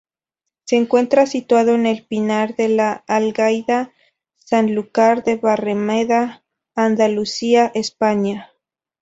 [0.63, 3.93] Se encuentra situado en el Pinar de La Algaida,
[4.39, 6.43] Sanlúcar de Barrameda,
[6.73, 8.49] Andalucía, España.